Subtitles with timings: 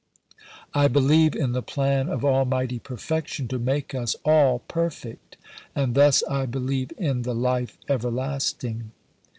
[0.73, 5.37] I believe in the plan of Almighty Perfection to make us all perfect.
[5.75, 8.93] And thus I believe in the Life Everlasting."